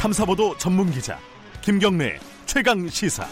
[0.00, 1.18] 탐사보도 전문 기자
[1.62, 3.26] 김경래 최강 시사.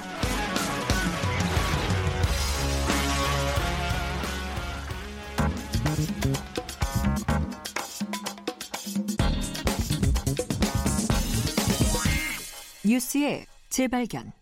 [12.84, 14.32] 뉴스의 재발견.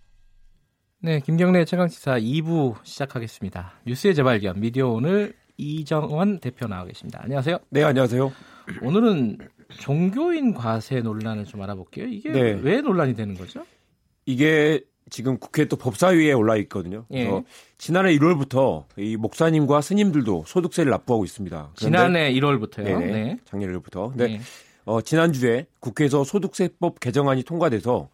[1.00, 3.74] 네, 김경래 최강 시사 2부 시작하겠습니다.
[3.86, 7.20] 뉴스의 재발견 미디어 오늘 이정원 대표 나와 계십니다.
[7.22, 7.58] 안녕하세요.
[7.70, 8.32] 네, 안녕하세요.
[8.82, 9.38] 오늘은
[9.78, 12.06] 종교인 과세 논란을 좀 알아볼게요.
[12.06, 12.58] 이게 네.
[12.62, 13.64] 왜 논란이 되는 거죠?
[14.26, 17.04] 이게 지금 국회 또 법사위에 올라 있거든요.
[17.10, 17.24] 예.
[17.24, 17.44] 그래서
[17.76, 21.72] 지난해 1월부터 이 목사님과 스님들도 소득세를 납부하고 있습니다.
[21.76, 22.84] 지난해 1월부터요.
[22.84, 23.38] 네네, 네.
[23.44, 24.10] 작년 1월부터.
[24.10, 24.40] 근데 네.
[24.84, 28.08] 어, 지난주에 국회에서 소득세법 개정안이 통과돼서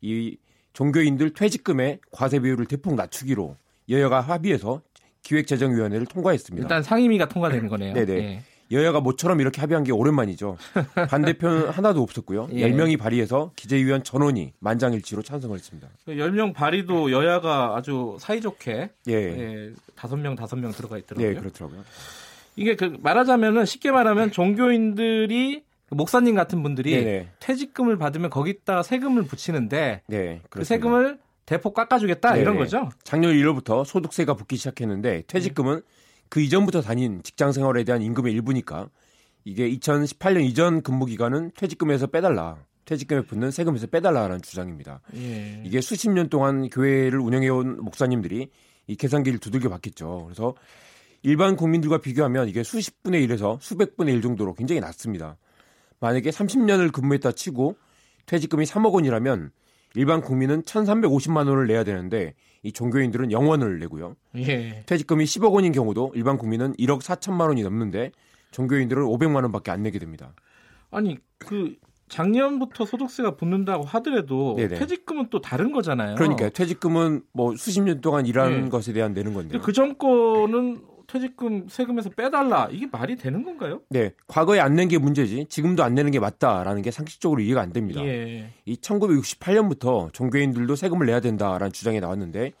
[0.00, 0.36] 이
[0.74, 3.56] 종교인들 퇴직금의 과세 비율을 대폭 낮추기로
[3.88, 4.82] 여야가 합의해서
[5.22, 6.64] 기획재정위원회를 통과했습니다.
[6.64, 7.94] 일단 상임위가 통과된 거네요.
[7.94, 8.12] 네네.
[8.14, 8.42] 예.
[8.74, 10.56] 여야가 모처럼 이렇게 합의한 게 오랜만이죠.
[11.08, 12.48] 반대편 하나도 없었고요.
[12.52, 12.70] 예.
[12.70, 15.88] 10명이 발의해서 기재위원 전원이 만장일치로 찬성을 했습니다.
[16.04, 19.12] 그 10명 발의도 여야가 아주 사이좋게 예.
[19.12, 21.28] 예, 5명, 5명 들어가 있더라고요.
[21.32, 21.84] 네, 그렇더라고요.
[22.56, 27.28] 이게 그 말하자면은 쉽게 말하면 종교인들이 그 목사님 같은 분들이 네네.
[27.40, 30.64] 퇴직금을 받으면 거기다가 세금을 붙이는데 네, 그.
[30.64, 32.40] 세금을 대폭 깎아주겠다 네네.
[32.40, 32.88] 이런 거죠.
[33.02, 35.82] 작년 1월부터 소득세가 붙기 시작했는데 퇴직금은
[36.28, 38.88] 그 이전부터 다닌 직장 생활에 대한 임금의 일부니까
[39.44, 42.64] 이게 2018년 이전 근무 기간은 퇴직금에서 빼달라.
[42.84, 45.00] 퇴직금에 붙는 세금에서 빼달라라는 주장입니다.
[45.16, 45.62] 예.
[45.64, 48.50] 이게 수십 년 동안 교회를 운영해온 목사님들이
[48.86, 50.24] 이 계산기를 두들겨 봤겠죠.
[50.26, 50.54] 그래서
[51.22, 55.38] 일반 국민들과 비교하면 이게 수십 분의 1에서 수백 분의 1 정도로 굉장히 낮습니다.
[56.00, 57.76] 만약에 30년을 근무했다 치고
[58.26, 59.50] 퇴직금이 3억 원이라면
[59.94, 62.34] 일반 국민은 1,350만 원을 내야 되는데
[62.64, 64.16] 이 종교인들은 0원을 내고요.
[64.36, 64.82] 예.
[64.86, 68.10] 퇴직금이 10억 원인 경우도 일반 국민은 1억 4천만 원이 넘는데
[68.50, 70.32] 종교인들은 500만 원밖에 안 내게 됩니다.
[70.90, 71.76] 아니 그
[72.08, 74.76] 작년부터 소득세가 붙는다고 하더라도 네네.
[74.76, 76.14] 퇴직금은 또 다른 거잖아요.
[76.14, 78.68] 그러니까 퇴직금은 뭐 수십 년 동안 일한 네.
[78.70, 79.34] 것에 대한 내는.
[79.34, 80.80] 근데 그 정권은
[81.14, 83.82] 퇴직금 세금에서 빼달라 이게 말이 되는 건가요?
[83.88, 87.72] 네, 과거에 안 낸 게 문제지 지금도 안 내는 게 맞다라는 게 상식적으로 이해가 안
[87.72, 88.04] 됩니다.
[88.04, 88.50] 예.
[88.64, 92.52] 이 1968년부터 종교인들도 세금을 내야 된다라는 주장이 나왔는데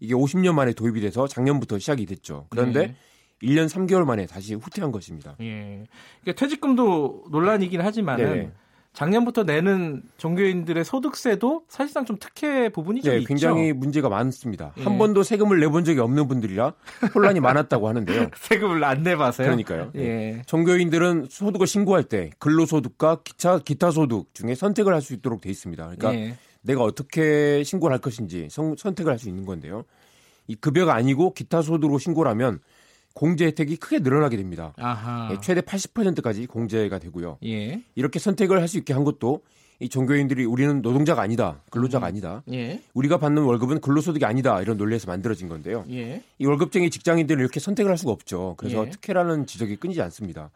[0.00, 2.46] 이게 50년 만에 도입이 돼서 작년부터 시작이 됐죠.
[2.48, 2.96] 그런데 네.
[3.42, 5.36] 1년 3개월 만에 다시 후퇴한 것입니다.
[5.40, 5.84] 예.
[6.22, 8.52] 그러니까 퇴직금도 논란이긴 하지만은 네.
[9.02, 13.28] 작년부터 내는 종교인들의 소득세도 사실상 좀 특혜 부분이 좀 네, 있죠.
[13.28, 14.72] 굉장히 문제가 많습니다.
[14.76, 14.82] 예.
[14.82, 16.72] 한 번도 세금을 내본 적이 없는 분들이라
[17.14, 18.30] 혼란이 많았다고 하는데요.
[18.34, 19.46] 세금을 안 내봐서요.
[19.46, 19.90] 그러니까요.
[19.94, 20.02] 네.
[20.02, 20.42] 예.
[20.46, 25.84] 종교인들은 소득을 신고할 때 근로소득과 기타, 기타 소득 중에 선택을 할 수 있도록 돼 있습니다.
[25.96, 26.34] 그러니까 예.
[26.62, 29.84] 내가 어떻게 신고를 할 것인지 선, 선택을 할 수 있는 건데요.
[30.48, 32.58] 이 급여가 아니고 기타 소득으로 신고를 하면
[33.18, 34.72] 공제 혜택이 크게 늘어나게 됩니다.
[34.76, 35.28] 아하.
[35.32, 37.38] 예, 최대 80%까지 공제가 되고요.
[37.44, 37.82] 예.
[37.96, 39.40] 이렇게 선택을 할 수 있게 한 것도
[39.80, 42.08] 이 종교인들이 우리는 노동자가 아니다, 근로자가 음.
[42.08, 42.42] 아니다.
[42.52, 42.80] 예.
[42.94, 45.84] 우리가 받는 월급은 근로소득이 아니다 이런 논리에서 만들어진 건데요.
[45.90, 46.22] 예.
[46.38, 48.54] 이 월급쟁이 직장인들은 이렇게 선택을 할 수가 없죠.
[48.56, 48.90] 그래서 예.
[48.90, 50.50] 특혜라는 지적이 끊이지 않습니다.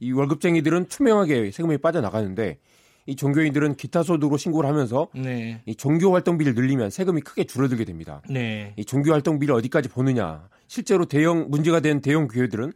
[0.00, 2.56] 이 월급쟁이들은 투명하게 세금이 빠져나가는데
[3.04, 5.60] 이 종교인들은 기타 소득으로 신고를 하면서 네.
[5.66, 8.22] 이 종교 활동비를 늘리면 세금이 크게 줄어들게 됩니다.
[8.30, 8.72] 네.
[8.76, 10.48] 이 종교 활동비를 어디까지 보느냐.
[10.68, 12.72] 실제로 대형 문제가 된 대형 교회들은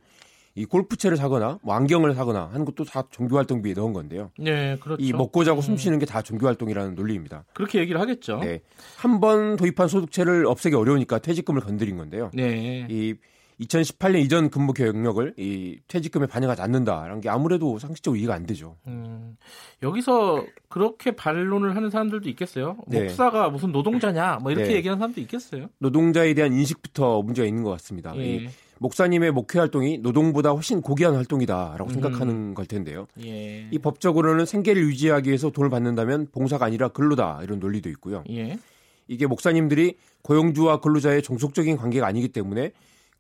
[0.55, 4.31] 이 골프채를 사거나 뭐 안경을 사거나 하는 것도 다 종교 활동비에 넣은 건데요.
[4.39, 5.03] 네, 그렇죠.
[5.03, 5.63] 이 먹고 자고 음.
[5.63, 7.45] 숨 쉬는 게 다 종교 활동이라는 논리입니다.
[7.55, 8.39] 그렇게 얘기를 하겠죠.
[8.41, 8.61] 네.
[8.97, 12.31] 한 번 도입한 소득세를 없애기 어려우니까 퇴직금을 건드린 건데요.
[12.35, 12.87] 네.
[12.91, 13.15] 이
[13.63, 18.77] 2018년 이전 근무 경력을 이 퇴직금에 반영하지 않는다라는 게 아무래도 상식적으로 이해가 안 되죠.
[18.87, 19.37] 음,
[19.83, 22.77] 여기서 그렇게 반론을 하는 사람들도 있겠어요.
[22.87, 23.05] 네.
[23.05, 24.75] 목사가 무슨 노동자냐, 뭐 이렇게 네.
[24.77, 25.69] 얘기하는 사람도 있겠어요.
[25.79, 28.15] 노동자에 대한 인식부터 문제가 있는 것 같습니다.
[28.17, 28.23] 예.
[28.23, 31.91] 이 목사님의 목회 활동이 노동보다 훨씬 고귀한 활동이다라고 음.
[31.91, 33.07] 생각하는 걸 텐데요.
[33.25, 33.69] 예.
[33.71, 38.25] 이 법적으로는 생계를 유지하기 위해서 돈을 받는다면 봉사가 아니라 근로다 이런 논리도 있고요.
[38.31, 38.59] 예.
[39.09, 42.73] 이게 목사님들이 고용주와 근로자의 종속적인 관계가 아니기 때문에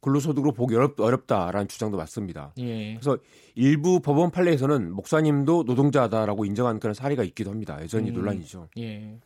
[0.03, 2.53] 근로소득으로 보기 어렵, 어렵다라는 주장도 맞습니다.
[2.59, 2.95] 예.
[2.95, 3.17] 그래서
[3.55, 7.81] 일부 법원 판례에서는 목사님도 노동자다라고 인정한 그런 사례가 있기도 합니다.
[7.81, 8.15] 여전히 음.
[8.15, 8.69] 논란이죠.
[8.79, 9.19] 예.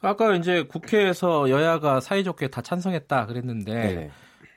[0.00, 4.10] 아까 이제 국회에서 여야가 사이좋게 다 찬성했다 그랬는데 네네.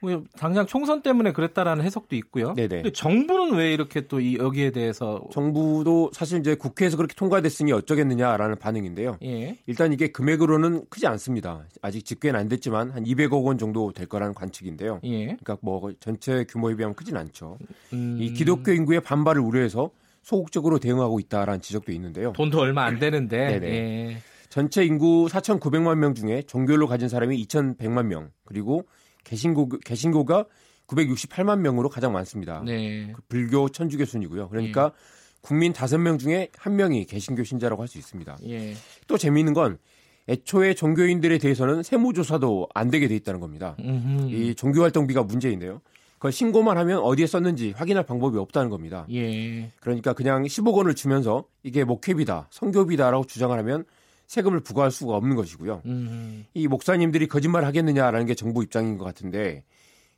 [0.06, 2.54] 뭐 당장 총선 때문에 그랬다라는 해석도 있고요.
[2.54, 2.68] 네네.
[2.68, 8.58] 근데 정부는 왜 이렇게 또 이 여기에 대해서 정부도 사실 이제 국회에서 그렇게 통과됐으니 어쩌겠느냐라는
[8.58, 9.18] 반응인데요.
[9.24, 9.58] 예.
[9.68, 11.64] 일단 이게 금액으로는 크지 않습니다.
[11.82, 15.00] 아직 집계는 안 됐지만 한 200억 원 정도 될 거라는 관측인데요.
[15.04, 15.26] 예.
[15.26, 17.58] 그러니까 뭐 전체 규모에 비하면 크진 않죠.
[17.94, 19.92] 음, 이 기독교 인구의 반발을 우려해서
[20.24, 22.34] 소극적으로 대응하고 있다라는 지적도 있는데요.
[22.34, 23.60] 돈도 얼마 안 되는데.
[23.64, 24.18] 예.
[24.50, 28.86] 전체 인구 4,900만 명 중에 종교를 가진 사람이 2,100만 명, 그리고
[29.26, 30.46] 개신고 개신고가
[30.88, 32.62] 968만 명으로 가장 많습니다.
[32.66, 33.12] 네.
[33.14, 34.50] 그 불교 천주교 순이고요.
[34.50, 34.94] 그러니까
[35.42, 38.38] 국민 다섯 명 중에 한 명이 개신교 신자라고 할 수 있습니다.
[38.48, 38.74] 예.
[39.08, 39.78] 또 재미있는 건
[40.28, 43.76] 애초에 종교인들에 대해서는 세무조사도 안 되게 돼 있다는 겁니다.
[43.80, 44.30] 음흠.
[44.32, 45.82] 이 종교활동비가 문제인데요.
[46.16, 49.06] 그걸 신고만 하면 어디에 썼는지 확인할 방법이 없다는 겁니다.
[49.12, 49.72] 예.
[49.82, 53.86] 그러니까 그냥 10억 원을 주면서 이게 목회비다, 성교비다라고 주장을 하면
[54.28, 55.82] 세금을 부과할 수가 없는 것이고요.
[55.86, 56.46] 음.
[56.54, 59.64] 이 목사님들이 거짓말 하겠느냐라는 게 정부 입장인 것 같은데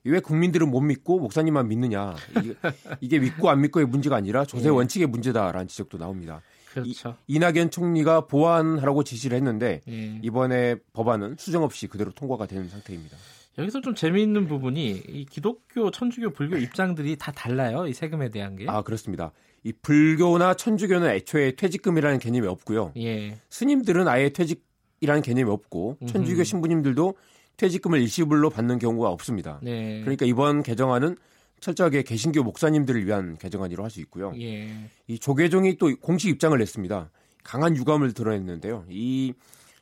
[0.04, 2.56] 왜 국민들은 못 믿고 목사님만 믿느냐 이게,
[3.02, 4.70] 이게 믿고 안 믿고의 문제가 아니라 조세 예.
[4.70, 6.42] 원칙의 문제다라는 지적도 나옵니다.
[6.72, 7.16] 그렇죠.
[7.28, 10.20] 이낙연 총리가 보완하라고 지시를 했는데 예.
[10.22, 13.18] 이번에 법안은 수정 없이 그대로 통과가 되는 상태입니다.
[13.58, 17.88] 여기서 좀 재미있는 부분이 이 기독교, 천주교, 불교 입장들이 다 달라요.
[17.88, 18.66] 이 세금에 대한 게.
[18.68, 19.32] 아 그렇습니다.
[19.68, 22.94] 이 불교나 천주교는 애초에 퇴직금이라는 개념이 없고요.
[22.96, 23.38] 예.
[23.50, 26.46] 스님들은 아예 퇴직이라는 개념이 없고 천주교.
[26.46, 27.16] 신부님들도
[27.58, 29.60] 퇴직금을 일시불로 받는 경우가 없습니다.
[29.62, 30.00] 네.
[30.02, 31.18] 그러니까 이번 개정안은
[31.60, 34.32] 철저하게 개신교 목사님들을 위한 개정안이라고 할 수 있고요.
[34.40, 34.70] 예.
[35.08, 37.10] 이 조계종이 또 공식 입장을 냈습니다.
[37.44, 38.86] 강한 유감을 드러냈는데요.
[38.90, 39.34] 이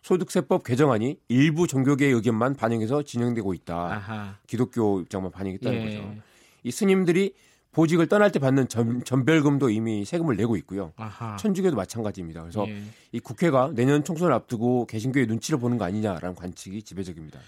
[0.01, 3.75] 소득세법 개정안이 일부 종교계의 의견만 반영해서 진행되고 있다.
[3.75, 4.37] 아하.
[4.47, 5.85] 기독교 입장만 반영했다는 예.
[5.85, 6.15] 거죠.
[6.63, 7.33] 이 스님들이
[7.75, 10.94] 보직을 떠날 때 받는 전, 전별금도 이미 세금을 내고 있고요.
[10.95, 11.36] 아하.
[11.36, 12.42] 천주교도 마찬가지입니다.
[12.42, 12.81] 그래서 예.
[13.12, 17.39] 이 국회가 내년 총선을 앞두고 개신교의 눈치를 보는 거 아니냐라는 관측이 지배적입니다.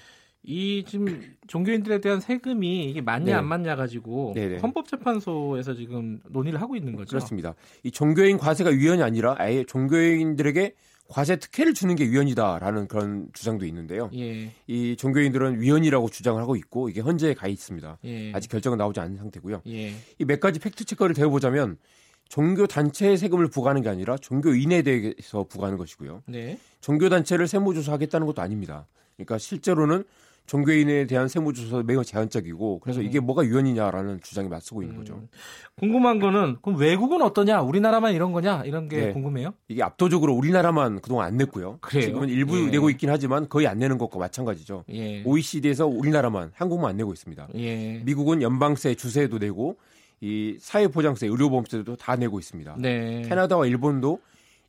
[0.43, 3.33] 이 지금 종교인들에 대한 세금이 이게 맞냐 네.
[3.33, 4.57] 안 맞냐 가지고 네네.
[4.57, 7.09] 헌법재판소에서 지금 논의를 하고 있는 거죠.
[7.09, 7.55] 그렇습니다.
[7.83, 10.73] 이 종교인 과세가 위헌이 아니라 아예 종교인들에게
[11.07, 14.09] 과세 특혜를 주는 게 위헌이다라는 그런 주장도 있는데요.
[14.15, 14.51] 예.
[14.67, 17.99] 이 종교인들은 위헌이라고 주장을 하고 있고 이게 헌재에 가 있습니다.
[18.05, 18.33] 예.
[18.33, 19.61] 아직 결정은 나오지 않은 상태고요.
[19.67, 19.93] 예.
[20.19, 21.77] 이몇 가지 팩트 체크를 대보자면
[22.29, 26.23] 종교 단체에 세금을 부과하는 게 아니라 종교인에 대해서 부과하는 것이고요.
[26.27, 26.59] 네.
[26.81, 28.85] 종교 단체를 세무조사하겠다는 것도 아닙니다.
[29.15, 30.03] 그러니까 실제로는
[30.47, 35.15] 종교인에 대한 세무조사 매우 제한적이고 그래서 이게 뭐가 위헌이냐라는 주장이 맞서고 있는 거죠.
[35.15, 35.27] 음.
[35.77, 37.61] 궁금한 거는 그럼 외국은 어떠냐?
[37.61, 38.63] 우리나라만 이런 거냐?
[38.63, 39.13] 이런 게 네.
[39.13, 39.53] 궁금해요.
[39.67, 41.79] 이게 압도적으로 우리나라만 그동안 안 냈고요.
[41.81, 42.05] 그래요?
[42.05, 42.71] 지금은 일부 예.
[42.71, 44.85] 내고 있긴 하지만 거의 안 내는 것과 마찬가지죠.
[44.89, 45.21] 예.
[45.23, 47.49] OECD에서 우리나라만 한국만 안 내고 있습니다.
[47.55, 48.01] 예.
[48.05, 49.77] 미국은 연방세, 주세도 내고
[50.21, 52.77] 이 사회보장세, 의료보험세도 다 내고 있습니다.
[52.79, 53.23] 네.
[53.27, 54.19] 캐나다와 일본도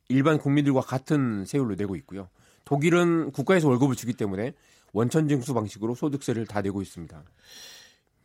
[0.09, 2.29] 일반 국민들과 같은 세율로 내고 있고요.
[2.65, 4.53] 독일은 국가에서 월급을 주기 때문에
[4.93, 7.23] 원천 징수 방식으로 소득세를 다 내고 있습니다.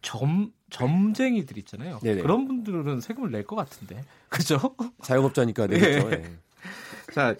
[0.02, 2.00] 점 점쟁이들 있잖아요.
[2.02, 2.22] 네네.
[2.22, 4.04] 그런 분들은 세금을 낼 것 같은데.
[4.30, 4.58] 그죠?
[5.02, 6.12] 자영업자니까 내겠죠.
[6.12, 6.24] 예.
[7.14, 7.36] 자,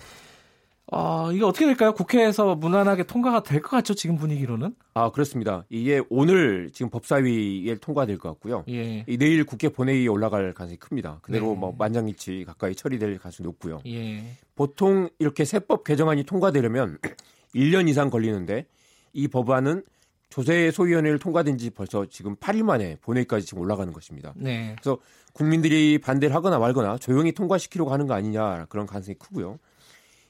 [0.88, 1.94] 어, 이게 어떻게 될까요?
[1.94, 3.94] 국회에서 무난하게 통과가 될 것 같죠?
[3.96, 4.76] 지금 분위기로는?
[4.94, 5.66] 아 그렇습니다.
[5.70, 8.64] 이게 오늘 지금 법사위에 통과될 것 같고요.
[8.70, 9.04] 예.
[9.08, 11.20] 이 내일 국회 본회의에 올라갈 가능성이 큽니다.
[11.22, 11.56] 그대로 네.
[11.60, 13.82] 뭐 만장일치 가까이 처리될 가능성이 높고요.
[13.88, 14.24] 예.
[14.56, 17.00] 보통 이렇게 세법 개정안이 통과되려면
[17.56, 18.68] 1년 이상 걸리는데
[19.14, 19.84] 이 법안은
[20.30, 24.34] 조세 소위원회를 통과된 지 벌써 지금 8일 만에 본회의까지 지금 올라가는 것입니다.
[24.36, 24.76] 네.
[24.80, 24.98] 그래서
[25.32, 29.60] 국민들이 반대를 하거나 말거나 조용히 통과시키려고 하는 거 아니냐 그런 가능성이 크고요.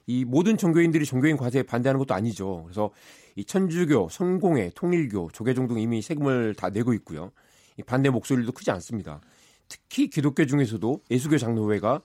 [0.05, 2.63] 이 모든 종교인들이 종교인 과세에 반대하는 것도 아니죠.
[2.63, 2.91] 그래서
[3.35, 7.31] 이 천주교, 성공회, 통일교, 조계종 등 이미 세금을 다 내고 있고요.
[7.77, 9.21] 이 반대 목소리도 크지 않습니다.
[9.69, 12.01] 특히 기독교 중에서도 예수교 장로회가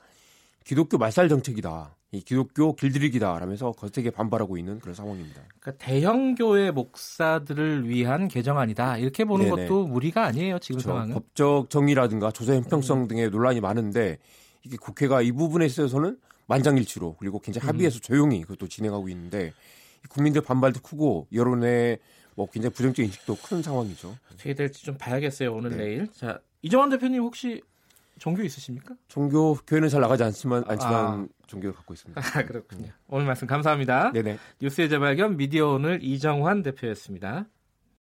[0.65, 1.97] 기독교 말살 정책이다.
[2.11, 5.43] 이 기독교 길들이기다 라면서 거세게 반발하고 있는 그런 상황입니다.
[5.61, 8.97] 그러니까 대형 교회 목사들을 위한 개정안이다.
[8.97, 9.69] 이렇게 보는 네네.
[9.69, 10.59] 것도 무리가 아니에요.
[10.59, 10.89] 지금 그렇죠.
[10.89, 11.15] 상황은.
[11.15, 14.19] 법적 정의라든가 조세 형평성 등의 논란이 많은데
[14.65, 19.53] 이게 국회가 이 부분에 있어서는 만장일치로 그리고 굉장히 합의해서 조용히 그것도 진행하고 있는데
[20.09, 21.99] 국민들 반발도 크고 여론의
[22.35, 24.17] 뭐 굉장히 부정적 인식도 큰 상황이죠.
[24.33, 25.53] 어떻게 될지 좀 봐야겠어요.
[25.53, 25.77] 오늘 네.
[25.77, 26.13] 내일.
[26.13, 27.61] 자, 이정환 대표님 혹시
[28.19, 28.95] 종교 있으십니까?
[29.09, 31.27] 종교 교회는 잘 나가지 않지만 않지만 아.
[31.47, 32.21] 종교를 갖고 있습니다.
[32.21, 32.89] 아, 그렇군요.
[33.09, 34.13] 오늘 말씀 감사합니다.
[34.13, 34.39] 네네.
[34.61, 37.47] 뉴스의 재발견 미디어 오늘 이정환 대표였습니다.